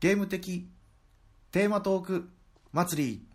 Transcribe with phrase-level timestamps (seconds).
[0.00, 0.64] ゲーム的
[1.50, 2.28] テーマトーク
[2.70, 3.26] 祭り。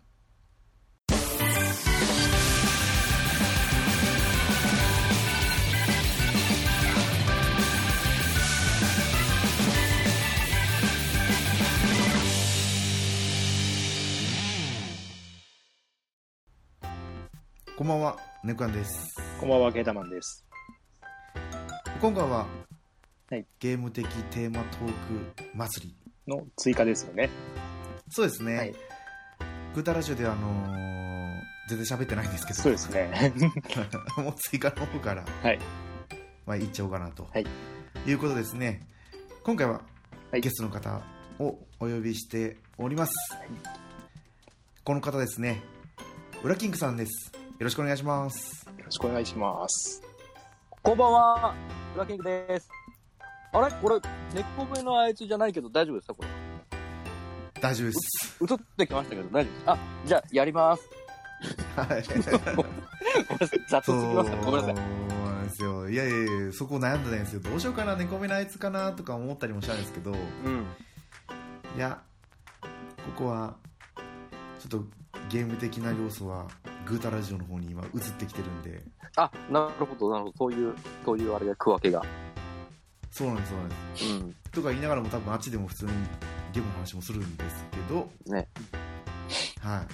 [17.76, 19.14] こんばんはネコアンです。
[19.38, 20.46] こんばんは、ケータマンです。
[22.00, 22.46] 今回は、
[23.28, 23.44] はい。
[23.58, 24.86] ゲーム的テーマトー
[25.34, 27.30] ク祭りの追加ですよね。
[28.10, 28.74] そうですね、はい。
[29.74, 30.84] グータラジオではあのー
[31.66, 32.60] 全然喋ってないんですけど。
[32.60, 33.32] そうですね。
[34.18, 35.58] もう追加の方から、はい。
[36.46, 37.46] まあ、言っちゃおうかなと、はい。
[38.06, 38.86] い、うことですね。
[39.42, 39.80] 今回は
[40.30, 40.40] はい。
[40.40, 41.02] ゲストの方
[41.38, 43.14] をお呼びしております、
[44.84, 45.62] この方ですね。
[46.42, 47.32] ウラキングさんです。
[47.34, 48.66] よろしくお願いします。
[48.66, 50.02] よろしくお願いします。
[50.82, 51.54] こんばんは、
[51.94, 52.68] ウラキングです。
[53.54, 53.74] あれ？
[53.80, 54.00] これ、
[54.34, 56.14] 根っこ上のあいつじゃないけど大丈夫ですか？
[56.14, 56.28] これ。
[57.60, 59.62] 大丈夫です映ってきましたけど大丈夫です。
[59.66, 60.90] あ、じゃあ、やります。
[61.76, 62.02] はい
[62.56, 62.72] ごめん
[63.40, 63.60] なさい。
[63.68, 64.74] 雑すそうぎますかごめんなさい。
[64.74, 64.80] な
[65.40, 70.18] んですよいやいやいやそこ悩んでないんですよどうしようかな猫目のあいつかなとか思ったりもしたんですけどうん。
[71.76, 72.00] いや
[73.16, 73.54] ここは
[74.58, 74.84] ちょっと
[75.28, 76.46] ゲーム的な要素は
[76.86, 78.82] グータラジオの方に今移ってきてるんで
[79.16, 80.36] あ、なるほど、なるほど。
[80.38, 82.02] そういう、そういうあれが区分けが。
[83.16, 84.04] そうなんですそうなんです。
[84.06, 84.34] うん。
[84.50, 85.92] とか言いながらも多分あっちでも普通に
[86.52, 88.48] ゲームの話もするんですけどね。
[89.60, 89.86] はい、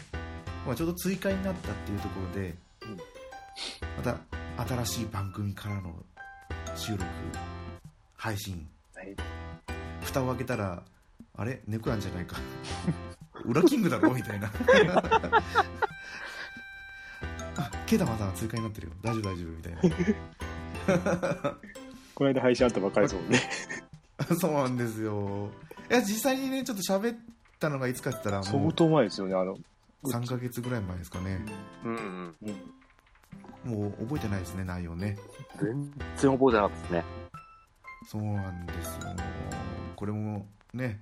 [0.67, 2.97] まあ、ちょうど追加になったっていうところで、うん。
[3.97, 4.17] また
[4.85, 5.95] 新しい番組からの
[6.77, 7.05] 収録
[8.17, 8.67] 配信。
[8.95, 9.15] はい。
[10.03, 10.83] 蓋を開けたら
[11.37, 11.61] あれ？
[11.67, 12.37] 猫やんじゃないか。
[13.45, 14.13] 裏キングだろ？
[14.15, 14.51] みたいな。
[17.57, 18.93] あケダまだ追加になってるよ。
[19.03, 19.81] 大丈夫大丈夫みたいな
[22.21, 23.41] この間配信あったばっかりですもんね。
[24.39, 25.49] そうなんですよ
[25.91, 27.19] いや実際にねちょっと喋っ
[27.59, 29.57] たのがいつかって言ったら相当前ですよね、あの。
[30.05, 31.43] 3ヶ月ぐらい前ですかね
[31.83, 32.35] うんうん。
[33.65, 33.81] うん。
[33.81, 35.17] もう覚えてないですね内容ね
[35.63, 37.05] 全然覚えてなかったですね。
[38.07, 39.01] そうなんですよ
[39.97, 41.01] これもね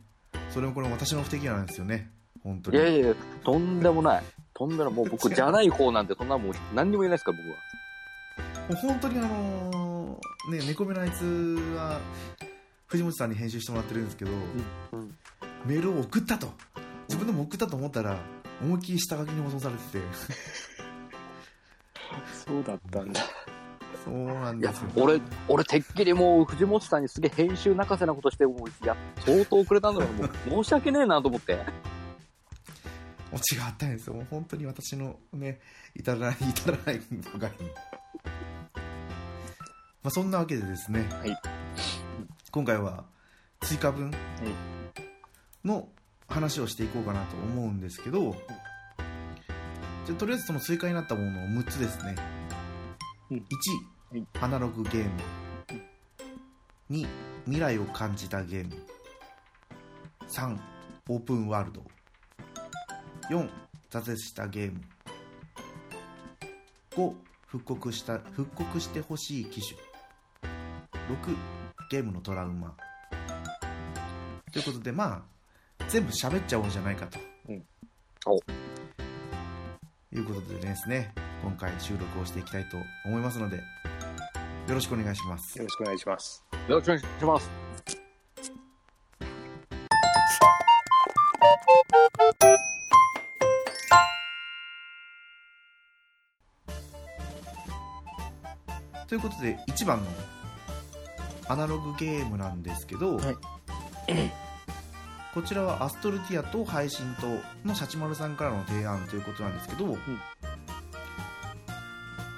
[0.51, 2.13] それもこれも私の不手際なんですよね
[2.45, 4.23] 本当にいやいやいや、とんでもない。
[4.55, 4.95] とんでもない。
[4.95, 7.57] もう僕じゃない方なんて、そんなもう何にも言えないですから、僕は。
[8.69, 9.78] もう本当にあのー
[10.51, 11.25] ね猫目のあいつ
[11.77, 12.01] は
[12.87, 14.31] 藤本さんに編集してもらってるんですけど、
[14.93, 15.15] うん
[15.65, 16.53] メールを送ったと。
[17.09, 18.17] 自分でも送ったと思ったら
[18.63, 20.05] 思いっきり下書きに保存されてて。
[22.47, 23.21] そうだったんだ。
[24.05, 30.13] そうなんですよ、俺、俺、てっきりもう、藤本さんにすげえ編集泣かせなことして、もう、いや、相当遅れたんだろう。
[30.15, 30.31] もう、
[30.65, 31.59] 申し訳ねえなと思って。
[33.33, 34.15] オチがあったんですよ。
[34.15, 35.61] もう本当に私のね
[35.95, 37.23] 至らない至らないに
[40.03, 41.37] まあそんなわけでですね、はい。
[42.51, 43.05] 今回は
[43.61, 44.13] 追加分
[45.65, 45.89] の
[46.29, 48.37] 話をしていこうかなと思うんですけど、
[50.07, 52.15] じゃあとりあえずその追加になったものを6つですね、
[53.31, 53.37] うん。
[53.39, 53.43] 1、
[54.13, 54.27] はい。
[54.41, 55.11] アナログゲーム。
[56.91, 57.07] 2
[57.45, 58.75] 未来を感じたゲーム。
[60.29, 60.59] 3
[61.09, 61.83] オープンワールド。
[63.31, 63.51] 4
[63.91, 64.81] 挫折したゲーム。
[66.93, 67.15] 5
[67.47, 69.88] 復刻した復刻してほしい機種
[71.09, 71.37] 6
[71.91, 72.77] ゲームのトラウマ。
[74.53, 75.25] ということでま
[75.79, 77.65] あ全部喋っちゃおうじゃないかと、うん。
[78.27, 78.37] お。
[78.37, 82.77] いうことでですね今回収録をしていきたいと
[83.07, 83.63] 思いますのでよ
[84.75, 85.59] ろしくお願いします。
[85.59, 86.45] よろしくお願いします。
[86.69, 87.69] よろしくお願いします。
[99.09, 100.38] ということで1番の
[101.49, 103.37] アナログゲームなんですけど、はい。
[105.35, 107.27] こちらはアストルティアと配信と
[107.67, 109.93] のシャチマルさんからの提案ということなんですけど、ま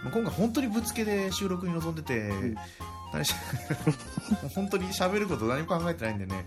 [0.07, 2.57] あ今回本当にぶつけで収録に臨んでて、ん。
[3.13, 3.35] 何し
[4.55, 6.47] 本当に喋ること何も考えてないんでね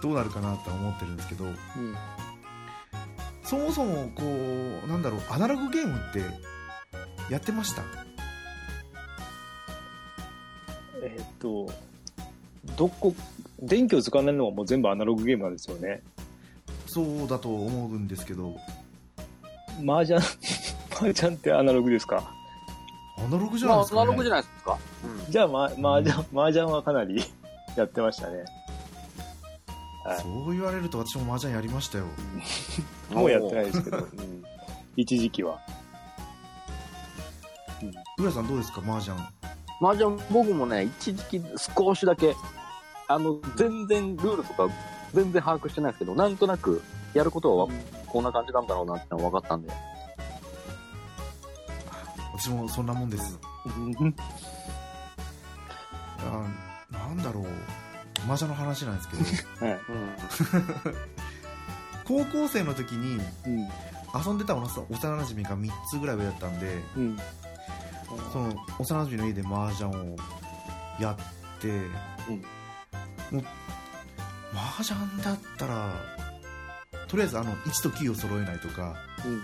[0.00, 1.54] どうなるかなとは思ってるんですけどうん。
[3.42, 6.22] そもそもこうなんだろうアナログゲームって
[7.32, 7.82] やってました？
[11.02, 11.66] えーっと、
[12.78, 13.14] どこ、
[13.60, 16.00] 電気を使わないのはもう全部アナログゲームなんですよね。
[16.86, 18.56] そうだと思うんですけど。
[19.86, 20.18] 麻雀、
[20.90, 22.32] 麻雀ってアナログですか？
[23.18, 24.02] アナログじゃまあ、ないですか、ね。
[24.02, 24.78] アナログじゃないですか。
[25.26, 25.32] うん。
[25.32, 25.72] じゃあ、ま、麻
[26.08, 27.20] 雀、麻雀はかなり
[27.76, 28.44] やってましたね。
[30.04, 30.18] はい。
[30.20, 32.04] そう言われると私も麻雀やりましたよ。
[33.10, 34.06] もうやってないですけど、うん、
[34.96, 35.58] 一時期は。
[38.18, 39.16] 浦さんどうですか麻雀？
[39.80, 41.42] 麻雀僕もね、一時期
[41.76, 42.34] 少しだけ、
[43.08, 44.68] あの、全然ルールとか
[45.14, 46.82] 全然把握してないですけど、なんとなく
[47.14, 47.68] やることは
[48.06, 49.72] こんな感じなんだろうなってのは分かったんで。
[52.38, 54.14] 私もそんなもんですうん
[56.20, 56.46] あ
[56.92, 57.46] なんだろう
[58.26, 59.80] 麻雀の話なんですけどはい。
[62.06, 63.68] 高校生の時にうん。
[64.24, 67.18] 遊んでた幼馴染が3つぐらい上だったんでうん。
[68.32, 70.16] その幼馴染の家で麻雀を
[71.00, 71.68] やって、
[73.30, 73.44] もう
[74.54, 75.92] 麻雀だったら
[77.06, 79.40] とりあえずあの1と9を揃えないとかうん。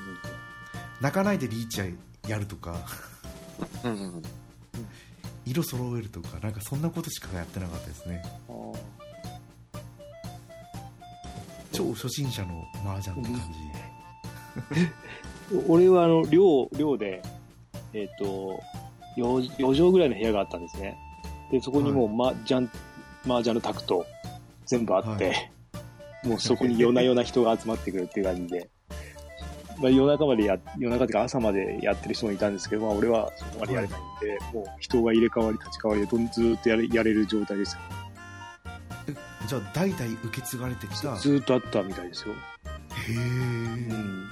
[1.01, 1.81] 泣かないでリーチ
[2.29, 2.77] やるとか
[3.85, 3.93] うん。
[3.93, 4.23] うんうんうん。
[5.47, 8.23] 色揃えるとかなんかそんなことしかやってなかったですね
[11.73, 13.41] 超初心者の麻雀って感
[15.69, 17.23] 俺はあの、寮、寮で、
[17.93, 18.61] えっ、と、
[19.17, 20.97] 4, 4畳ぐらいの部屋があったんですね。
[21.51, 22.69] で、そこにもう、麻雀、
[23.27, 24.07] 麻雀のタクト
[24.67, 25.51] 全部あって、
[26.25, 28.71] もうそこに夜な夜な人が集まってくるっていう感じで、
[29.81, 37.77] まあ、夜中までや、夜中っていうか朝までやってる人もいたんですけど、まあ俺はそこまでやれないんで、もう人が入れ替わり立ち替わりでどんずーっとやれやれる状態です。
[39.07, 39.15] じ
[39.49, 42.35] じゃあ代々受け継がれてきたへずーっとあったみたいですよ。
[43.11, 44.29] えうん。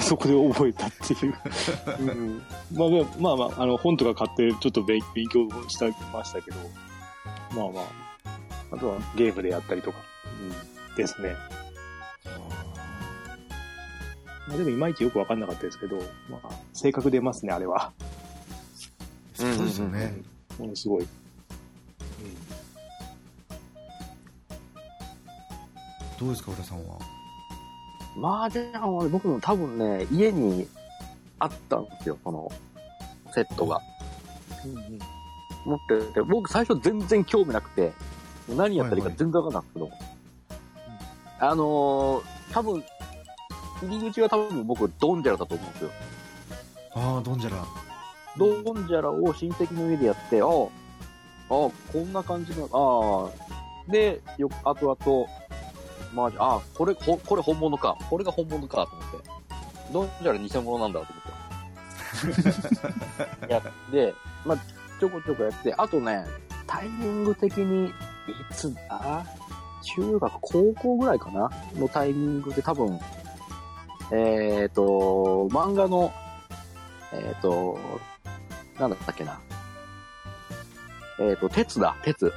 [0.00, 1.34] そこで覚えたっていう。
[1.98, 2.42] うん、
[2.72, 2.88] まあ
[3.18, 6.56] まあまあ、あの本とか買ってちょっと勉勉強したましたけど、
[7.54, 7.84] まあまあ、
[8.72, 9.98] あとはゲームでやったりとか、
[10.88, 11.36] うん、ですね。
[14.48, 15.96] まあでもいまいちよくわかんなかったですけど、
[16.28, 17.92] まあ、性格出ますね、あれは。
[19.34, 20.22] そうですよね、
[20.58, 21.08] ものすごい。
[26.18, 26.98] どうですか浦さんは？
[28.16, 30.68] 麻雀は僕も多分ね、家に
[31.38, 32.50] あったんですよ、その、
[33.34, 33.80] セットが。
[34.64, 34.98] うんうん。
[35.64, 37.92] 持ってて、僕最初全然興味なくて、
[38.48, 39.90] 何やったらいいか全然わかんなかったけど、
[41.40, 42.22] あのー、
[42.52, 42.84] 多分、
[43.82, 45.90] 入り口は多分僕、ドンジャラだと思うんですよ。
[46.96, 47.64] ああドンジャラ。
[48.36, 50.68] ドンジャラを親戚の家でやって、ああ、ああ、
[51.50, 53.30] こんな感じの、あ
[53.88, 55.43] あ、で、よ後々、ま
[56.16, 57.96] あ、ああ、これ、ほこれ本物か。
[58.08, 59.30] これが本物か、と思って。
[59.92, 61.34] ドンジャラ偽物なんだと思って。
[63.52, 64.14] やって、
[64.44, 64.58] まあ、
[65.00, 66.24] ちょこちょこやって、あとね、
[66.66, 67.92] タイミング的に、い
[68.52, 69.24] つだ
[69.82, 71.50] 中学、高校ぐらいかな？
[71.74, 72.98] のタイミングで多分、
[74.10, 76.12] えっ、と、漫画の、
[77.12, 77.78] えっ、と、
[78.78, 79.38] なんだったっけな？
[81.20, 82.32] えっ、と、鉄だ、鉄。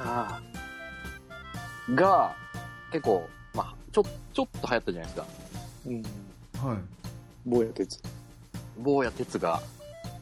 [0.00, 0.40] あ
[1.94, 2.34] が、
[2.92, 5.22] 結構、まあ、ちょ、ちょっと流行ったじゃないですか。
[5.22, 6.02] あ、うん。
[6.70, 6.78] はい
[7.46, 8.00] 坊や鉄。
[8.78, 9.62] 坊や鉄が。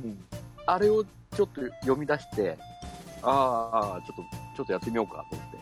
[0.05, 0.19] うん。
[0.67, 2.57] あれをちょっと読み出して、
[3.23, 4.23] ああ、ちょっと、
[4.57, 5.59] ちょっとやってみようかと思って。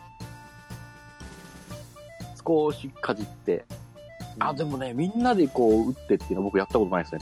[2.46, 3.64] 少しかじって、
[4.38, 7.20] あ、でもね、みんなでこう、打ってっていうの僕やったことないですね。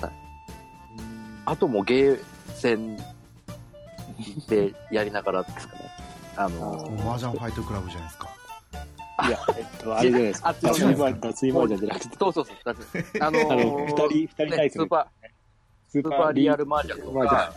[1.44, 2.20] あともうゲー
[2.54, 2.96] セン
[4.48, 5.90] でやりながらですかね。
[6.36, 8.30] あのもう麻雀ファイトクラブじゃないですか
[9.26, 10.48] いや、えっと、あれじゃないですか。
[10.48, 12.56] あ脱衣麻脱衣麻雀じゃなくて、そうそうそう。
[12.64, 14.86] だってあのあの、二人、二人対戦ねスー。
[14.86, 15.28] パー、
[15.88, 17.52] ススーパーリアルマージャンと麻か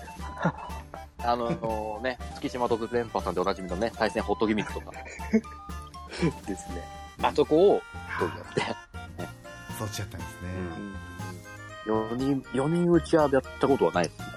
[1.18, 4.92] 雀、 あのね、月島特電波さんでおなじみのね、対戦ホットギミックとか、
[6.48, 6.84] ですね。
[7.22, 7.82] あそこを、
[8.20, 8.62] どうやって、
[9.80, 10.50] そっちやったんですね、
[11.86, 14.35] 4人、4人打ちはやったことはないですね。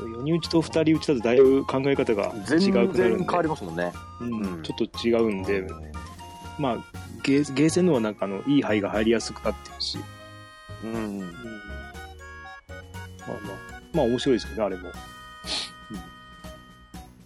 [0.00, 3.92] そう、4人打ちと2人打ちだとだいぶ考え方が全違うくなるんで然変わりますもんね。
[4.20, 5.66] うんうんちょっと違うんで、
[6.58, 6.76] まあ、
[7.22, 9.98] ゲーゲーセンのはなんかあの、いい牌が入りやすくなってるし、
[10.84, 11.20] うん。
[11.20, 11.30] まあ
[13.28, 14.90] まあ、まあ面白いですけどね、あれも。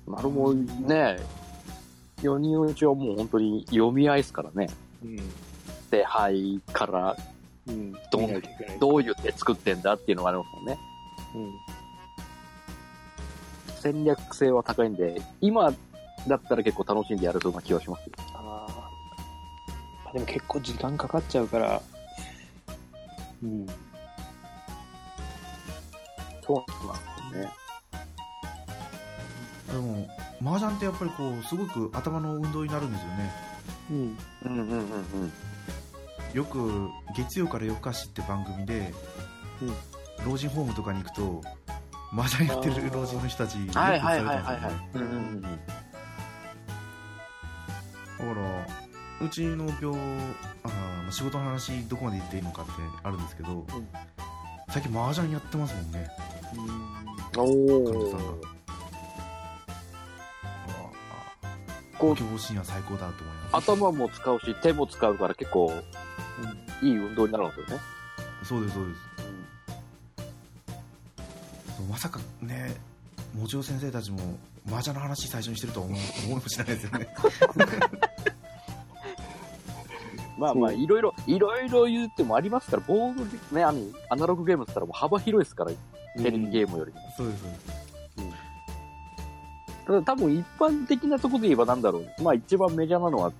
[0.07, 1.19] 丸もね、
[2.23, 4.69] 4人打ちはもう本当に読み合いですからね。
[5.03, 5.17] うん。
[5.91, 7.17] 手配から
[7.67, 7.93] うん。
[8.81, 10.79] どういう手作ってんだっていうのがありますもんね。
[11.35, 11.53] うん。
[13.85, 15.71] 戦略性は高いんで、今
[16.27, 18.13] だったら結構楽しんでやれそうな気がしますよ。
[18.35, 18.67] あ
[20.09, 20.13] あ。
[20.15, 21.83] でも結構時間かかっちゃうから、
[23.43, 23.67] うん。
[26.47, 27.53] そうなんですね。
[29.71, 30.09] でも
[30.41, 33.33] 麻雀ってやっぱりこうすごく頭の運動になるんですよね
[33.91, 34.19] うん。
[34.45, 35.33] うんうんうんうん。
[36.33, 38.95] よく月曜から夜更かしって番組で、
[40.27, 41.43] 老人ホームとかに行くと
[42.15, 44.41] 麻雀やってる老人の人たちよくされたんですよね。
[44.95, 45.43] うんうんうん。
[45.43, 45.55] だか
[49.21, 49.93] らうちの病
[50.63, 53.67] あー仕事の話どこまで言っていいのかってあるんですけど、
[54.69, 56.09] 最近麻雀やってますもんね。
[57.37, 58.49] お患者さんが。
[61.99, 62.57] こポケモンシー。
[62.57, 65.73] ンは最高だと思います頭も使うし、手も使うから結構、
[66.83, 67.83] いい運動になるんですよね。
[68.43, 69.14] そうですそうです
[71.95, 72.75] まさかね
[73.39, 74.19] もちろ先生たちも
[74.67, 76.01] 麻雀の話最初にしてるとは思い
[76.35, 77.07] もしないですよね。
[80.37, 85.77] まあまあ、いろいろ、いろいろ言ってもありますから、ボードでね、あの、アナログゲームって言ったらもう幅広いですから、テ
[86.17, 86.99] レビゲームよりも。
[87.17, 87.85] そうですそうです。
[89.87, 92.23] ただ多分一般的なところで言えばなんだろう。
[92.25, 93.33] まあ一番メジャーなのは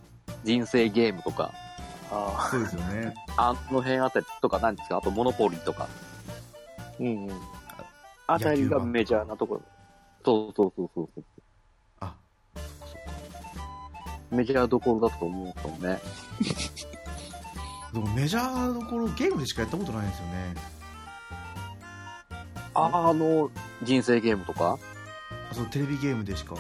[0.45, 1.51] 人生ゲームとか、
[2.13, 3.15] あ そうですよね。
[3.37, 5.89] あの辺あたりとかなんですか、あとモノポリーとか、あ、
[7.01, 7.54] うんうん。
[8.27, 9.63] あたりがメジャーなところ。
[10.25, 11.25] そうそうそうそうそう。
[12.01, 12.15] あ。
[12.55, 16.01] そっかメジャーどころだと思うんですよね。
[17.93, 20.55] でもメジャーどころゲームでしかやったことないんですよね。
[22.75, 23.51] ああの、
[23.83, 24.79] 人生ゲームとか、
[25.51, 26.57] あそうテレビゲームでしか。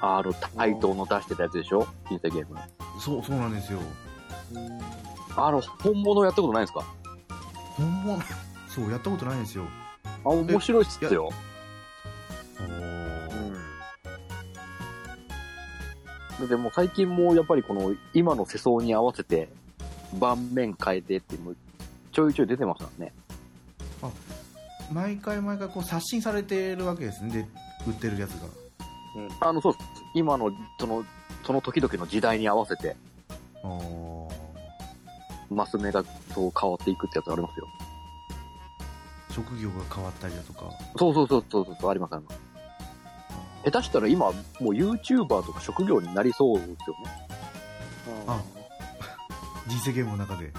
[0.00, 1.86] あの、対等の出してたやつでしょ？
[2.08, 2.56] 人生ゲーム。
[3.00, 3.80] そうそうなんですよ。
[5.36, 6.82] あの、本物やったことないですか？
[7.76, 8.18] 本物？
[8.68, 9.64] そうやったことないんですよ
[10.28, 11.30] あ、面白いっすよ。
[16.40, 19.48] おーでも最近もやっぱりこの今の世相に合わせて
[20.20, 21.54] 盤面変えてっていうの
[22.12, 23.12] ちょいちょい出てましたね。
[24.92, 27.46] 毎回毎回こう刷新されてるわけですねで
[27.86, 28.46] 売ってるやつが
[29.40, 29.84] あの、そうです。
[30.14, 31.04] 今のその、
[31.44, 32.96] その時々の時代に合わせて
[33.62, 36.04] おーマス目が
[36.34, 37.66] そう変わっていくってやつありますよ。
[39.38, 42.40] 職業が変わったりだとかそうそうそうそうそう、ありますあります。
[43.64, 46.76] 下手したら今もう YouTuber とか職業になりそうですよね。
[48.26, 48.42] あ
[49.68, 50.50] 人生ゲームの中で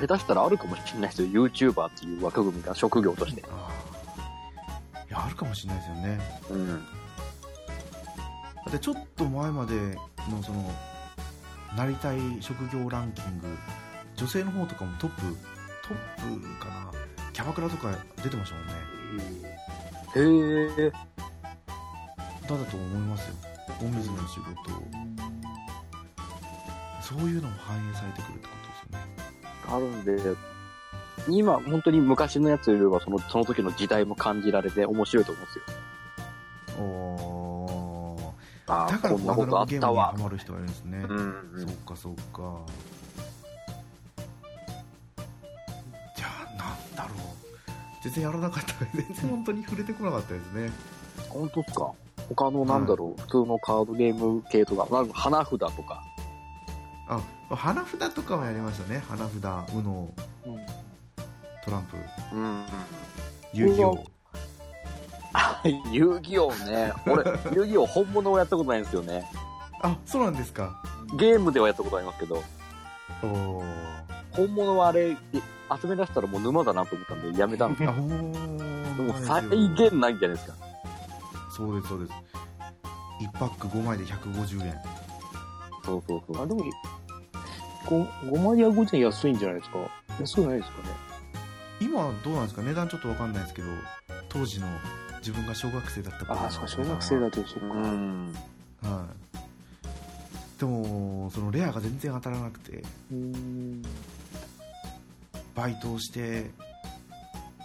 [0.00, 1.28] 下手したらあるかもしれないですよ。
[1.28, 3.40] YouTuber っていう枠組みが職業として。
[3.40, 3.44] い
[5.10, 6.18] やあるかもしれないですよね
[6.50, 6.68] うん。
[6.68, 6.82] だ
[8.68, 9.74] ってちょっと前まで
[10.30, 10.68] のその
[11.76, 13.46] なりたい職業ランキング
[14.16, 15.20] 女性の方とかもトップ
[15.86, 16.35] トップ
[17.36, 18.72] キャバクラとか出てましたもんね。
[20.78, 20.90] へえ。
[20.90, 20.96] だ
[22.48, 23.34] だと思いますよ。
[23.78, 24.46] 大水の仕事
[27.02, 29.06] そういうのも反映されてくるってことですよね。
[29.68, 30.38] あるんで、
[31.28, 35.64] 今、本当に昔のやつよりはその、その時の時代も感じられて面白いと思うんですよ。
[36.80, 38.32] お
[38.66, 40.14] ああ、だからこんなことあったわ。
[40.16, 40.22] ハ。
[40.22, 41.66] マる人がいるんですね、うん、うん。
[41.66, 42.62] そっかそっか
[48.06, 50.70] 全然やらなかった全然本当に触れてこなかったですね。
[51.28, 51.92] 本当っすか？
[52.28, 56.02] 他のなんだろう、普通のカードゲーム系とか、なんか花札とか。
[57.08, 57.20] あ
[57.54, 59.02] 花札とかもやりましたね。
[59.08, 59.34] 花札
[59.72, 60.08] UNO
[61.64, 61.96] トランプ。
[62.34, 62.64] うん。
[63.52, 63.92] 遊戯王。
[63.92, 63.98] う
[65.92, 66.92] 遊戯王ね。
[67.06, 69.28] 俺、 遊戯王本物をやったことないんですよね。
[69.82, 70.80] あそうなんですか。
[71.16, 72.42] ゲームではやったことありますけど、
[73.22, 73.64] おお
[74.32, 75.16] 本物はあれ、
[75.80, 80.54] 集め出したらもう沼だなと思ったんでやめたんですあおーでも再現ないんじゃないですか。
[81.50, 82.12] そうですそうです
[83.20, 84.74] 1パック5枚で150円
[85.84, 86.42] そうそうそう。
[86.42, 86.64] あ、でも、
[87.86, 89.78] ご5枚や5点安いんじゃないですか
[90.20, 90.88] 安くないですかね
[91.80, 92.62] 今はどうなんですか？
[92.62, 93.68] 値段ちょっとわかんないですけど
[94.28, 94.66] 当時の
[95.18, 97.66] 自分が小学生だった頃のああ、そうか、小学生だとそうか。
[97.66, 98.34] うん。
[98.82, 100.60] はい。
[100.60, 102.82] でも、そのレアが全然当たらなくて、
[103.12, 103.82] うん。
[105.56, 106.50] バイトをして、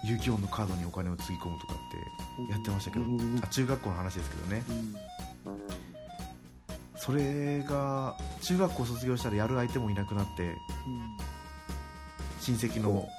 [0.03, 4.63] 遊戯王のカードにお金をつぎ込むとかってやってましたけど、うんあ中学校の話ですけどね。
[4.69, 4.95] うん
[7.03, 10.55] それが、中学校卒業したらやる相手もいなくなって、
[12.39, 13.09] 親戚の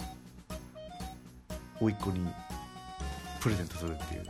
[1.80, 2.24] 甥っ子に
[3.40, 4.24] プレゼントするっていう。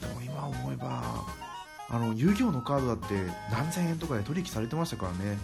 [0.00, 1.24] でも今思えば、
[1.88, 3.14] あの、遊戯王のカードだって
[3.52, 5.38] 何千円とかで取引されてましたからね。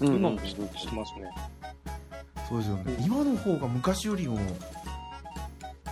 [0.00, 0.62] うん今もして
[0.94, 1.30] ますね。
[2.48, 3.04] そうですよね、うん。
[3.04, 4.38] 今の方が昔よりも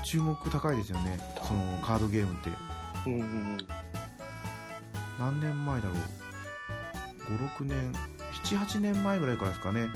[0.04, 1.18] 注目高いですよね。
[1.46, 2.50] そのカードゲームって。
[3.06, 3.58] うんうん
[5.18, 5.96] 何年前だろう。
[7.60, 7.92] 56年
[8.44, 9.88] 78年前ぐらいからですかね。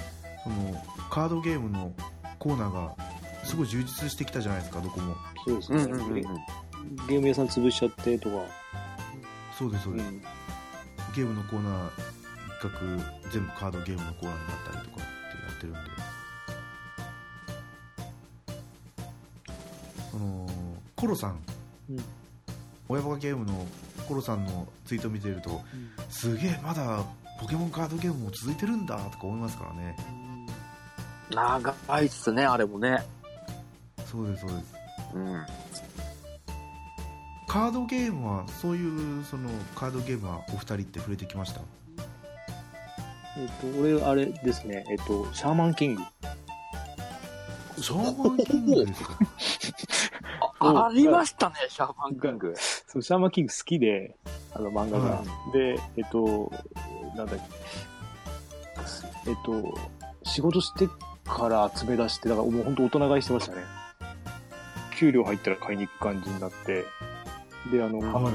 [0.43, 1.93] そのカードゲームの
[2.39, 2.97] コーナーが
[3.45, 5.15] すごい充実してきたじゃないですかどこも。
[5.47, 6.23] そうですね、うんうんうんゲ
[7.09, 8.37] ゲーム屋さん潰しちゃってとか。
[9.59, 10.21] そうですそうです、うん。
[11.15, 12.20] ゲームのコーナー
[12.61, 12.75] 一角
[13.33, 15.81] 全部カードゲームのコーナーになったりとかってやってるんで。
[20.11, 20.47] その
[20.95, 21.39] コロさん、
[21.89, 22.05] うん。
[22.89, 23.67] 親バカゲームの
[24.07, 25.63] コロさんのツイート見てると
[26.11, 27.03] すげえまだ
[27.41, 29.97] ポケモンカードゲームも続いてるんだとか思いますからね。
[31.31, 33.03] 長いっすね、あれもね。
[34.05, 34.75] そうですそうです。
[35.15, 35.47] うん。
[37.47, 41.61] カードゲームはそういうそのカードゲームはお二人って触れてきました？
[43.37, 46.03] えっ、と、俺、あれですね、えっ、と、シャーマンキング。
[47.79, 48.87] シャーマンキング？
[48.87, 49.19] ですか
[50.63, 52.55] あありましたね、シャーマンキング。
[52.87, 54.17] そう、シャーマンキング好きで、
[54.53, 55.11] あの漫画が。
[55.11, 55.23] は
[55.53, 56.53] で、えっ、と、
[57.17, 57.37] なんだっ
[59.25, 59.75] け、えっ、と、
[60.25, 60.89] 仕事して
[61.25, 63.63] から集め出して、だからもう本当大人買いしてましたね。
[64.99, 66.85] 給料入ったら買いに行く感じになって、
[67.71, 68.35] で、あの、はいはい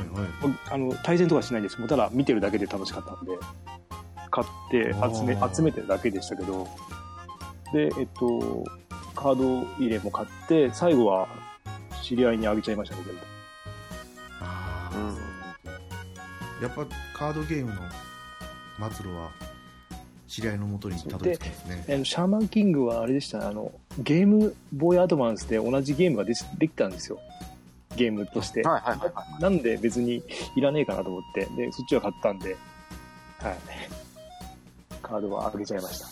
[0.71, 1.79] あの、対戦とかしないんです。
[1.79, 3.33] もうただ見てるだけで楽しかったんで、
[4.35, 6.67] 買って集め、集めてるだけでしたけど、
[7.71, 8.65] で、えっと、
[9.15, 11.29] カード入れも買って、最後は
[12.03, 13.21] 知り合いにあげちゃいましたね、全部。
[14.41, 15.35] ああ、うん
[16.61, 17.81] やっぱカードゲームの
[18.89, 19.29] 末路は
[20.27, 27.19] 知り合いのもとにたどり着くんですねあのシャーマンキングはあれでしたね、あの、ゲームボーイアドバンスで同じゲームができできたんですよ。
[27.95, 28.61] ゲームとして。
[28.63, 29.41] はいはいはいはい。
[29.41, 30.23] なんで別に
[30.55, 32.57] いらねえかなと思って、で、そっちは買ったんで、
[33.39, 33.55] はい。
[35.07, 36.07] カードはあげちゃいました。
[36.07, 36.11] そ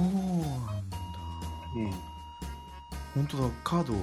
[0.00, 0.98] うなんだ
[1.76, 1.90] うん。
[3.14, 3.94] 本当だカード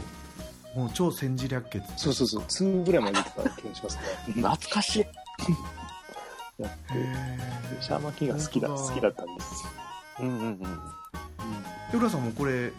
[0.80, 4.02] もう超戦時略決そうそうそう、2ぐらいまで出てた気がしますね。
[4.42, 5.06] 懐かしい。
[6.62, 9.66] やってへシャーマンキが好きだ、好きだったんです。
[10.20, 10.60] うんうんうん。
[11.94, 12.72] え浦さんもこれ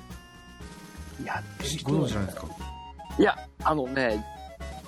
[1.24, 2.46] やってる人ご存知ないですか？
[3.18, 4.24] いや、あのね、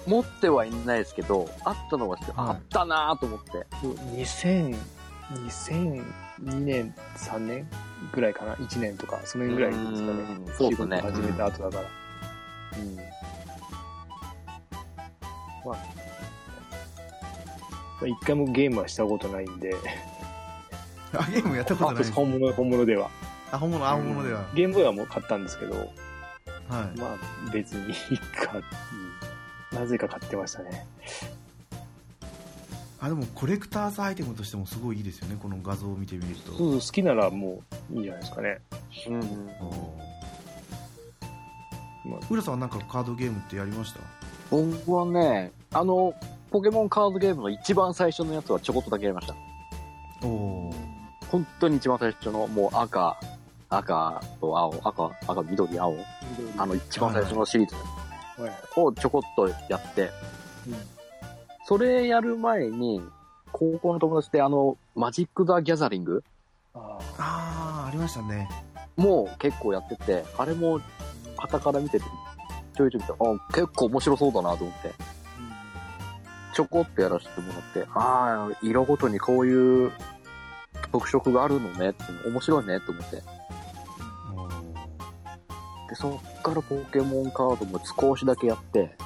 [0.07, 3.67] 持ってはいないですけど、あったのはあったなぁと思って。
[4.17, 4.77] 2000、
[5.33, 6.05] 2002
[6.61, 7.69] 年、3年
[8.13, 10.55] ぐらいかな ?1 年とか、その辺ぐらいですかねうん。
[10.55, 11.83] そうですね仕事始めた後だから。
[12.79, 12.97] うん。
[15.67, 15.73] ま
[18.03, 19.75] あ、一回もゲームはしたことないんで、
[21.13, 23.11] あゲームやったことないです本物、本物では。
[23.51, 28.63] あ本物あ本物では、ゲームボーイはもう買ったんですけど、はいまあ別にいいか、うん
[29.73, 30.87] なぜか買ってましたね。
[33.07, 35.39] あでもコレクターズアイテムとしてもすごいいいですよね。
[35.41, 36.53] この画像を見てみると。
[36.53, 38.59] そうそう、好きならもういいんじゃないですかね。
[39.07, 39.15] うん。
[39.15, 39.25] うん。
[39.61, 39.97] お
[42.05, 44.01] まあー浦さんはなんかカードゲームってやりました？
[44.51, 46.15] 僕はね、あの、
[46.51, 49.35] ポケモンカードゲームの一番最初のやつはちょこっとだけやりました。
[50.23, 50.75] おお
[51.31, 53.21] 本当に一番最初の、もう赤、
[53.69, 55.97] 赤と青、赤、赤、緑、青、
[56.57, 57.75] あの一番最初のシリーズ
[58.41, 58.51] はい。
[58.51, 58.59] はい。
[58.77, 60.11] をちょこっとやって、
[61.69, 63.03] それやる前に、
[63.51, 66.23] 高校の友達であの、マジック・ザ・ギャザリング？
[66.75, 68.49] あああありましたね。
[68.97, 70.81] も結構やってて、あれも、
[71.37, 72.05] 旗から見てて、
[72.77, 74.95] ちょいちょい見て、あ、結構面白そうだなと思って、
[76.55, 79.93] ちょこっとやらせてもらって、ああ、色ごとにこういう
[80.93, 83.17] 特色があるのねって、面白いねと思って。
[83.17, 83.23] で、
[85.97, 88.97] そっからポケモンカードも少しだけやって、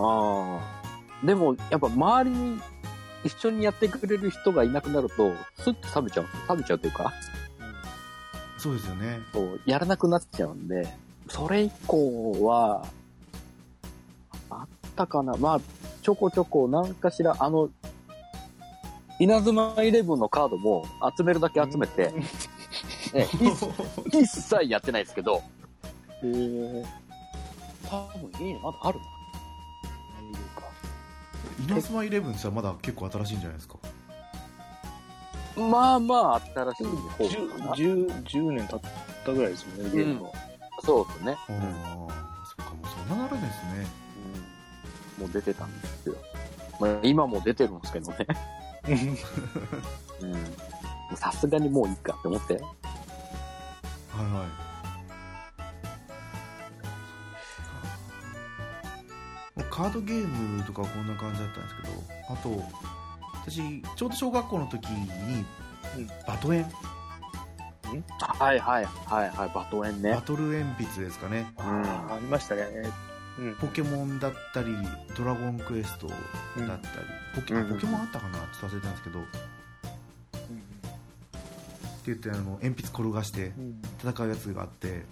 [0.00, 0.60] あ
[1.22, 1.26] あ。
[1.26, 2.60] でも、やっぱ周りに
[3.24, 6.26] 一緒にやってくれる人がいなくなると、スッと冷めちゃう。
[6.48, 7.12] 冷めちゃうというか、
[8.56, 9.20] そうですよね。
[9.32, 10.86] そう、やらなくなっちゃうんで、
[11.28, 12.86] それ以降は、
[14.50, 15.34] あったかな。
[15.36, 15.60] まあ、
[16.02, 17.70] ちょこちょこ何かしら、あの、
[19.18, 20.86] 稲妻イレブンのカードも
[21.16, 22.12] 集めるだけ集めて、
[24.12, 25.42] 一切やってないですけど、
[26.22, 26.84] えー、
[27.88, 29.19] 多分いいのまだあるな。
[31.70, 33.76] 稲妻イレブンってさまだ結構新しいんじゃないですか？
[35.56, 37.72] まあまあ、新しい方10かな。
[37.74, 38.80] 10 10年経っ
[39.24, 40.30] たぐらいですよね、ゲームは。
[40.82, 41.36] そうですね。
[41.48, 43.86] ああそっかもうそんななるんですね
[45.18, 45.24] うん。
[45.24, 46.14] もう出てたんですよ。
[46.80, 48.26] まあ、今も出てるんですけどね。
[50.22, 51.16] うん。
[51.16, 52.54] さすがにもういいかって思って。
[52.54, 54.69] はいはい
[59.80, 61.88] カードゲームとかはこんな感じだったんですけど
[62.28, 62.62] あと
[63.46, 65.08] 私ちょうど小学校の時に
[65.96, 66.06] うん。
[66.26, 66.64] バトエン、
[68.38, 70.12] はいはいはいはい、バトエンね。
[70.12, 70.20] バ。
[70.20, 71.50] トル鉛筆ですかね。
[71.56, 72.66] あーありましたね。
[73.38, 73.54] うん。
[73.54, 74.76] ポケモンだったり
[75.16, 76.18] ドラゴンクエストだっ
[76.58, 76.82] たり、
[77.34, 79.30] ポケうんポケモンあったかなちょっと忘れたんですけど、って
[82.04, 83.82] 言ってあの鉛筆転がしてうん。
[84.04, 85.06] 戦うやつがあって。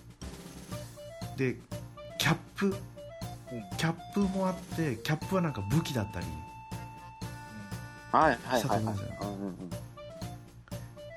[1.39, 1.57] で
[2.19, 2.75] キャップうん
[3.77, 6.27] キャップもあってキャップはなんか武器だったり
[8.13, 8.61] はいはいはいはい。
[8.61, 9.17] したと思うんですよ。
[9.21, 9.71] うんうんうん。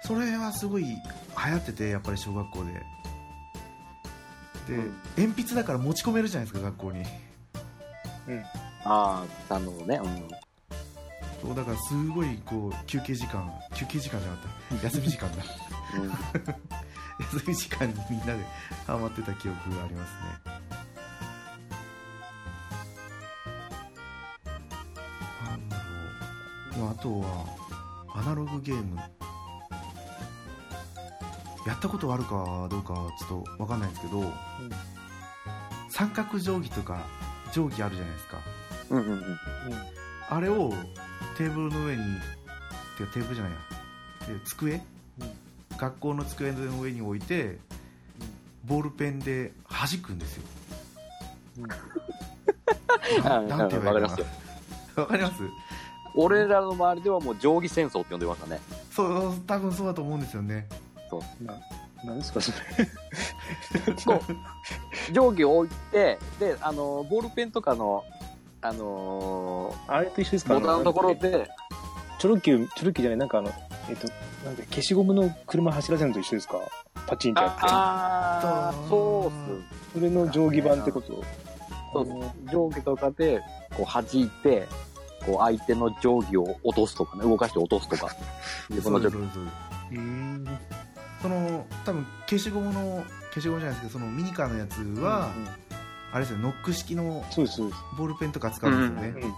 [0.04, 0.96] それはすごい流
[1.36, 2.72] 行っててやっぱり小学校で。
[4.68, 4.94] で、うん。
[5.18, 7.06] 鉛筆だから持ち込めるじゃないですか学校に。
[8.84, 10.02] ああ、なるほどね。
[10.04, 10.28] うん。
[11.42, 14.84] そうだからすごいこう休憩時間休憩時間じゃなかった。
[14.86, 15.44] 休み時間だ。
[17.20, 18.34] 休み時間にみんなで
[18.88, 20.12] ハマってた記憶があります
[20.48, 20.51] ね
[26.82, 27.46] まああとは
[28.16, 28.98] アナログゲーム。
[31.68, 34.24] やったことあるかどうかはちょっと分かんないんですけど、
[35.90, 37.06] 三角定規とか
[37.54, 38.40] 定規あるじゃないですか。
[38.90, 39.24] うんうんうん。
[40.30, 40.74] あれを
[41.38, 42.04] テーブルの上に
[42.98, 43.60] てかテーブルじゃないや。
[44.34, 44.82] で机、
[45.78, 47.60] 学校の机の上に置いて
[48.66, 50.44] ボールペンで弾くんですよ。
[53.24, 54.26] な なんて言えばいいかわかりますよ。
[54.96, 55.44] な わかります？
[56.16, 58.60] 俺らの周りではもう定規戦争って呼んでましたね。
[58.92, 60.68] そう多分そうだと思うんですよね
[61.42, 61.60] な、
[62.06, 63.96] なんですか、それ。
[63.98, 64.20] そう。
[65.12, 68.06] 定規を置いて、で、あの、ボールペンとかの、
[68.62, 70.60] あのあれと一緒ですー、か？
[70.60, 71.50] ボタンのところあので、
[72.20, 73.52] チョロ Q、チョロ Q じゃない、なんかあの、
[73.90, 74.08] えっと、
[74.46, 76.60] なんで消しゴムの車走らせるのと一緒ですか？
[77.08, 77.60] パチンってやって。
[77.64, 79.32] ああ、そうっ
[79.94, 80.00] す。
[80.00, 81.24] それの定規版ってこと？
[81.94, 82.24] そうそう。
[82.50, 83.42] 定規とかで、
[83.76, 84.68] こう弾いて、
[85.26, 88.08] こう相手の定規を落とすとかね、動かして落とすとか。
[88.70, 89.30] 自分の定規。
[91.22, 95.50] その多分消しゴムの消しゴムじゃないですけどそのミニカーのやつは、うんうん
[96.14, 97.24] あれですよノック式の。
[97.98, 99.34] ボールペンとか使うんですよね、うん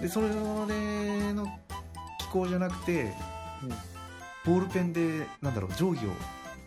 [0.00, 1.46] でそれの
[2.20, 3.12] 機構じゃなくて、
[3.64, 3.70] うん
[4.44, 6.10] ボールペンでなんだろう定規を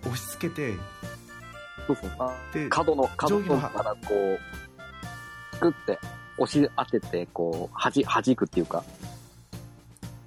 [0.03, 0.73] 押し付けて
[1.87, 2.11] そうそう。
[2.19, 4.39] あで角の、角のからこう、
[5.55, 5.99] 作って、
[6.37, 8.83] 押し当てて、こう、はじ、弾くっていうか。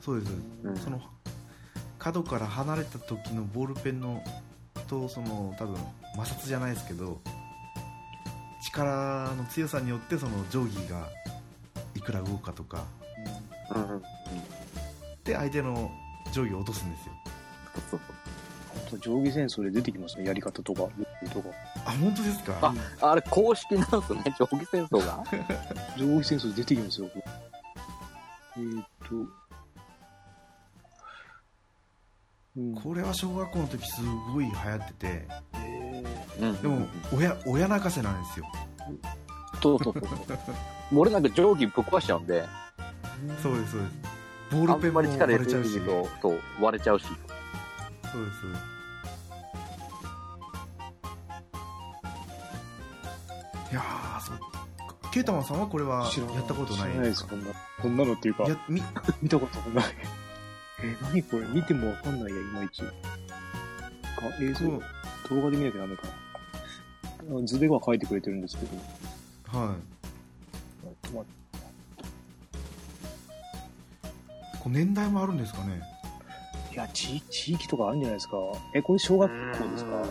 [0.00, 0.32] そうです、
[0.64, 0.76] うん。
[0.76, 1.00] その
[1.98, 4.22] 角から離れた時のボールペンの
[4.86, 5.76] とその多分
[6.14, 7.18] 摩擦じゃないですけど
[8.64, 11.08] 力の強さによってその定規が
[11.94, 12.84] いくら動くかとか。
[13.74, 14.02] うん。
[15.24, 15.90] で相手の
[16.32, 17.12] 定規を落とすんですよ。
[17.90, 18.15] そうそう
[18.90, 21.48] 本当定規戦争で出てきますね、やり方とか、ルールとか。
[21.84, 22.74] あ本当ですか？
[23.00, 23.10] あ。
[23.10, 25.24] あれ、公式なんすね、 定規戦争が？
[25.96, 27.10] 定規戦争で出てきますよ。
[28.56, 29.14] えーっと、
[32.56, 34.00] うん、これは小学校の時す
[34.32, 36.04] ごい流行っててえ
[36.40, 36.62] うん。
[36.62, 38.46] でも親親泣かせなんですよ
[39.62, 40.98] そうそうそうそう。
[40.98, 43.94] 俺なんか定規ぶっ壊しちゃうんで、ーそうですそうです
[44.50, 45.80] ボーあルペンもんまり力入割れちゃうし
[46.22, 47.04] そう、割れちゃうし。
[47.06, 48.75] そうですそうです
[53.70, 57.46] いやーそっかケイタマンさんはこれはやったことない知らないです、こんな。
[57.80, 58.82] こんなのっていうか、やみ
[59.22, 59.84] 見たこともない。
[60.82, 61.46] えー、何これ？
[61.48, 62.82] 見てもわかんないや、いまいち。
[62.82, 62.90] か
[64.40, 64.66] 映像、
[65.34, 66.12] 動画で見なきゃダメかな。
[67.38, 68.76] あ図では書いてくれてるんですけど。
[69.58, 69.76] はい
[70.84, 71.36] ちょっと待って
[74.60, 75.80] こう年代もあるんですかね？
[76.72, 78.36] いや、地地域とかあるんじゃないですか。
[78.74, 80.02] え、これ小学校ですか？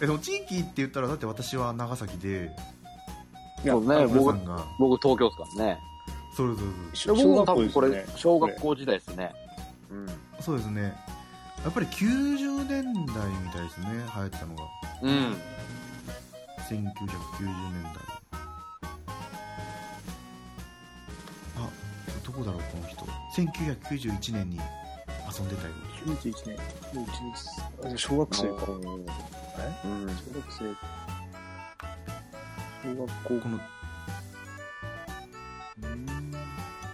[0.00, 2.50] えでも地域って言ったらだって私は長崎で
[3.64, 5.78] いやそうね、僕、んが僕東京ですからね。
[6.34, 9.32] そうです小僕も学校多分これ小学校時代ですね。
[9.90, 10.06] うん。
[10.40, 10.94] そうですね
[11.62, 14.64] やっぱり90年代みたいですね流行ってたのが
[15.02, 15.10] うん。
[16.70, 16.84] 1990
[17.40, 17.92] 年代
[21.56, 21.68] あ
[22.24, 24.58] どこだろうこの人1991年に
[25.30, 25.74] 遊んでたよ
[26.06, 26.56] 91年。
[26.94, 27.94] 91年。
[27.94, 28.66] あ小学生か。
[29.58, 29.86] え？
[29.86, 30.08] うん。
[30.08, 30.58] 小学生。
[32.82, 33.40] 小学校。
[33.40, 33.58] この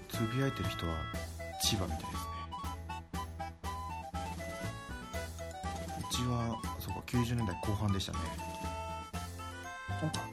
[0.09, 0.95] つぶやいてる人は
[1.62, 2.16] 千葉みたいですね。
[5.99, 8.19] うちはそうか90年代後半でしたね。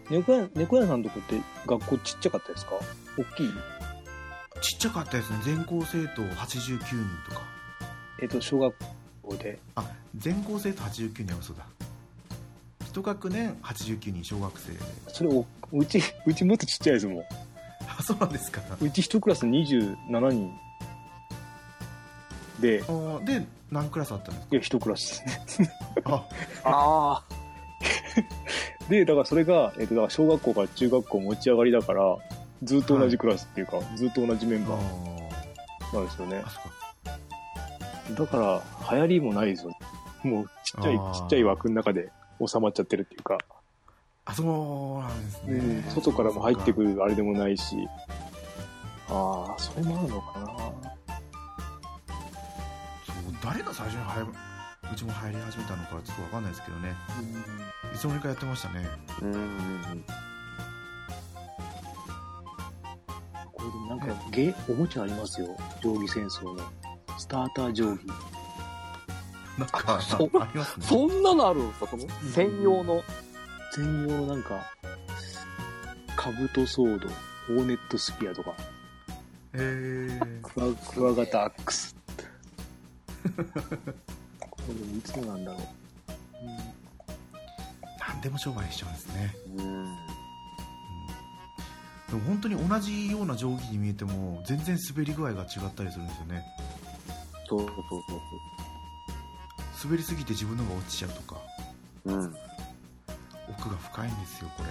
[0.10, 2.72] 猫屋、猫屋さんのとこって学校ちっちゃかったですか？
[3.18, 3.50] 大きい？
[4.62, 5.40] ちっちゃかったですね。
[5.44, 6.96] 全校生徒89人
[7.30, 7.42] とか。
[8.22, 8.74] えっ、と、小学
[9.24, 9.60] 校で。
[9.76, 9.84] あ
[10.16, 11.66] 全校生徒89人は嘘だ
[12.94, 14.72] 一学年89人小学生
[15.12, 17.24] それお、うち、うちもっとちっちゃいですもん。
[17.98, 20.54] あそうなんですかうち一クラス27人。
[22.60, 25.72] で、あで何クラスあったんですいや、一クラスですね。
[26.04, 26.24] か
[26.64, 27.24] あ ああ。
[28.90, 32.16] で、だからそれが、えっ、と、だから小学校から中学校持ち上がりだから、
[32.62, 34.82] ずっと同じクラスっていうか、ずっと同じメンバー
[35.94, 36.44] あなんですよね
[38.16, 39.78] だから、流行りもないですよね。
[40.24, 42.12] もう、ちっちゃい、ちっちゃい枠の中で
[42.48, 43.38] 収まっちゃってるっていうか、
[44.26, 47.88] あそうなんですね、うん、外からも入ってくるるあれでもないし、
[49.10, 50.46] ああ、それもあるのかな。
[50.46, 50.54] そ
[53.12, 54.28] う誰が最初に入る
[54.92, 56.94] うちも入り始めたのかちょっとわかんないですけどね
[57.94, 58.86] いつの間にかやってましたね
[59.22, 60.04] うんうん
[63.64, 65.56] これでもなんか、ゲおもちゃありますよ。
[65.82, 66.62] 定規戦争の。
[67.18, 68.00] スターター定規。
[69.58, 70.32] なんかそう。
[70.40, 70.86] ありますね。
[70.86, 73.04] そんなのあるんですかその専用の？
[73.74, 74.62] 専用のなんか、
[76.16, 78.54] カブトソード、ホーネットスピアとか。
[79.54, 81.96] えー、クワクワガタアックス。
[84.40, 85.62] これでもいつのなんだろう。
[88.00, 89.86] 何でも商売しちゃうんですね、うん。
[92.10, 96.44] でも本当に同じような定規に見えても全然滑り具合が違ったりするんですよね。
[97.48, 98.02] そうそうそう
[99.84, 101.42] 滑りすぎて自分のが落ちちゃうとか
[102.06, 102.16] そう。
[102.16, 102.36] うん。
[103.58, 104.70] 奥が深いんですよこれ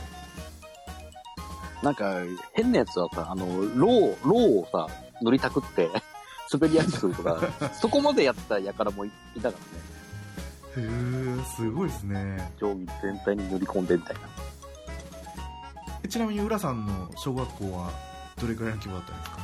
[1.82, 2.14] なんか、
[2.52, 4.86] 変なやつはさ、あの、ロウ、ロウをさ、
[5.20, 5.88] 塗りたくって、
[6.52, 7.40] 滑りやすくするとか、
[7.74, 9.58] そこまでやったやからもいいたか
[10.76, 10.88] らね。
[10.88, 14.20] へえすごいですね定規全体に塗り込んでみたいな。
[16.04, 17.90] えちなみに浦さんの小学校は
[18.40, 19.38] どれくらいの規模だったんですか？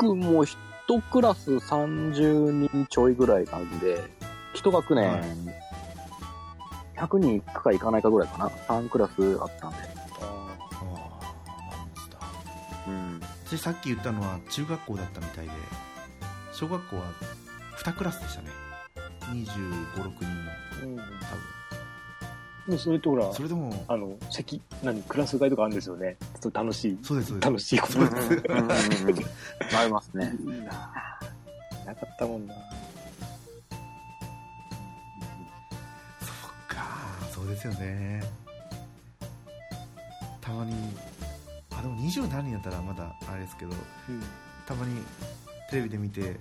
[0.00, 0.44] 僕も
[0.88, 4.04] 一クラス30人ちょいぐらいなんで、
[4.54, 5.22] 一学年、はい
[6.96, 8.48] 100人いくかいかないかぐらいかな。
[8.48, 9.76] 3クラスあったんで。
[10.18, 10.86] ああ
[11.76, 12.18] なんだ
[12.88, 13.20] うん。
[13.46, 15.52] 私さっき言ったのは中学校だったみたいで
[16.52, 17.02] 小学校は
[17.76, 18.48] 2クラスでしたね
[19.30, 20.24] 2 5 6人
[20.84, 20.96] のうん。
[20.96, 26.16] 多でそれってほら分そ、れでもあの、席、何、クラス替えとかあるんですよね。
[26.46, 28.42] ちょっと楽しい、そうですそうです楽しいことうんです。
[29.76, 30.32] ありますね。
[30.40, 30.70] いいな
[31.84, 32.54] なかったもんな。
[32.54, 32.60] そ
[36.30, 36.34] っ
[36.68, 36.86] か
[37.32, 38.22] そうですよね
[40.40, 40.72] たまに
[41.76, 43.72] あでも二十何人だったらまだあれですけど
[44.08, 44.22] うん。
[44.66, 45.02] たまに
[45.70, 46.38] テレビで見てだって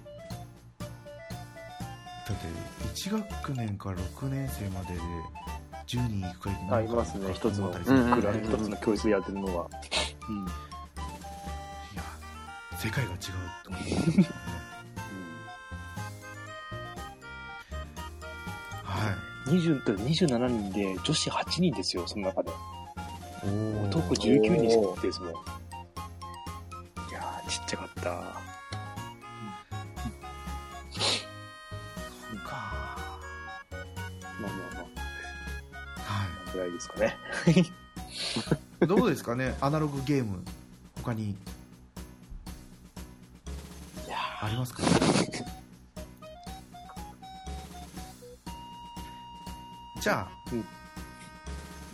[2.93, 4.99] 1学年から6年生までで
[5.87, 9.69] 10人行くか行かあないかりますね、一つの、思ったりするうんうんクラス一つの教室でやってるのは。
[10.29, 10.35] うん。
[10.37, 10.39] い
[11.95, 12.03] や
[12.77, 13.17] 世界が違う
[13.63, 14.27] と思うね
[18.83, 19.11] は
[19.47, 22.51] い20だって27人で女子8人ですよ、その中で。
[23.43, 24.61] おー男19人
[25.01, 25.29] ですもん。
[25.31, 25.35] い
[27.13, 28.54] やー、ちっちゃかった。
[36.57, 37.17] はあ、ぐらいですかね。
[38.81, 38.85] い。
[38.87, 39.55] どうですかね？
[39.61, 40.43] アナログゲーム
[40.97, 41.31] 他に。
[41.31, 41.35] い
[44.09, 44.83] やありますか？
[50.01, 50.59] じゃあ、うん。
[50.59, 50.63] い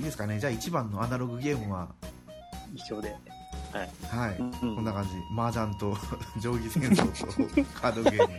[0.02, 0.40] いですかね？
[0.40, 1.88] じゃあ一番のアナログゲームは？
[2.74, 3.16] 一緒で。
[4.10, 5.10] はい、うんこんな感じ。
[5.38, 5.96] 麻雀と
[6.42, 7.06] 定規戦争
[7.64, 8.36] とカードゲーム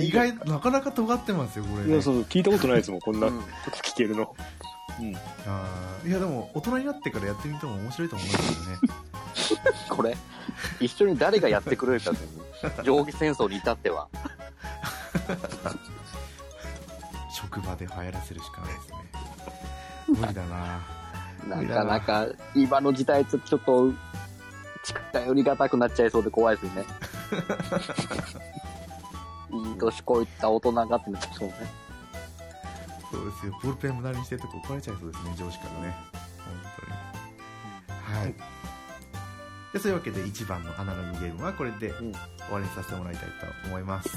[0.00, 1.90] 意外なかなか尖ってますよこれ、ね。
[1.90, 3.40] いや、、そう、聞いたことないですもん、こんなうん。
[3.40, 4.36] こと聞けるの。
[5.00, 5.16] うん。
[5.46, 8.78] あーいやでも大人になってからやってみても面白いと思いますけどね
[9.88, 10.16] これ、
[10.80, 12.42] 一緒に誰がやってくれるかですね。
[12.84, 14.08] 定規戦争に至っては。
[17.32, 18.96] 職場で流行らせるしかないですね
[20.20, 20.80] 無理だな
[21.46, 23.90] なかなか、今の時代ちょっと、
[24.84, 26.86] 近寄りがたくなっちゃいそうで怖いですよね。
[29.50, 31.54] いい年こいった大人がってなっちゃいそうね。
[33.12, 33.52] そうですよ。
[33.62, 35.34] ボールペン無駄にしてるとこ怒られちゃいそうですね。
[35.38, 35.94] 上司からね。
[36.44, 36.54] 本
[38.08, 38.18] 当に。
[38.18, 38.34] はい。
[39.72, 42.14] でそういうわけで1番のアナログゲームはこれでん。
[42.44, 43.24] 終わりにさせてもらいたい
[43.62, 44.10] と思います、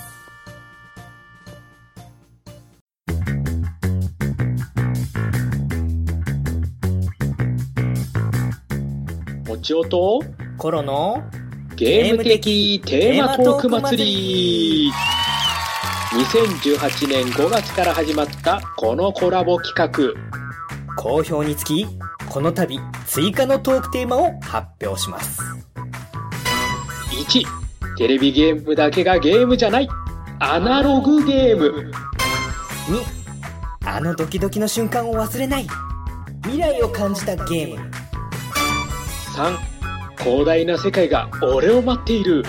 [9.47, 10.23] もちおと、
[10.57, 11.23] コロの
[11.75, 14.91] ゲーム的テーマトーク祭り
[16.15, 20.95] 2018年5月から始まったこのコラボ企画。
[20.95, 21.85] 好評につき、
[22.29, 25.41] この度追加のトークテーマを発表します。
[27.11, 27.43] 1
[27.97, 29.89] テレビゲームだけがゲームじゃない。
[30.39, 31.91] アナログゲーム。
[33.83, 35.67] 2、あのドキドキの瞬間を忘れない。
[36.43, 37.91] 未来を感じたゲーム。
[39.35, 39.57] 3
[40.23, 42.45] 広大な世界が俺を待っている。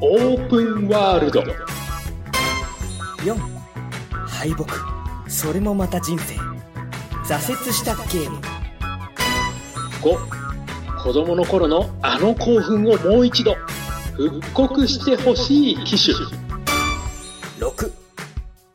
[0.00, 1.44] オープンワールド
[3.24, 3.34] 4、
[4.26, 4.66] 敗北。
[5.30, 6.34] それもまた人生。
[7.24, 8.38] 挫折したゲーム。
[10.02, 13.56] 5子供の頃のあの興奮をもう一度
[14.16, 16.14] 復刻してほしい機種
[17.58, 17.92] 6、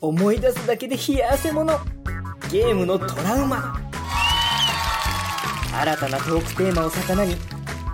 [0.02, 1.80] 思い出すだけで冷や汗もの。
[2.52, 3.80] ゲームのトラウマ。
[5.72, 7.36] 新たなトークテーマを魚に、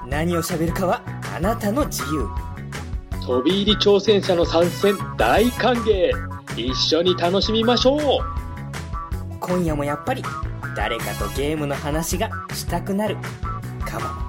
[0.08, 1.02] 何を喋るかは
[1.36, 2.45] あなたの自由。
[3.26, 6.12] 飛び入り挑戦者の参戦大歓迎
[6.56, 8.00] 一緒に楽しみましょう。
[9.40, 10.22] 今夜もやっぱり
[10.76, 13.18] 誰かとゲームの話がしたくなる。
[13.84, 14.25] かも